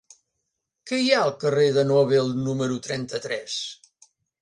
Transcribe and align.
Què 0.91 0.99
hi 1.01 1.11
ha 1.11 1.19
al 1.27 1.35
carrer 1.45 1.67
de 1.77 1.85
Nobel 1.91 2.35
número 2.49 2.83
trenta-tres? 2.91 3.63